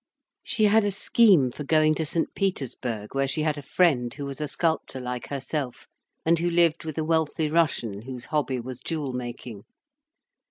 [0.43, 4.25] She had a scheme for going to St Petersburg, where she had a friend who
[4.25, 5.85] was a sculptor like herself,
[6.25, 9.63] and who lived with a wealthy Russian whose hobby was jewel making.